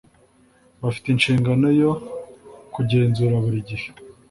[0.81, 1.91] bafite inshingano yo
[2.73, 3.87] kugenzura buri gihe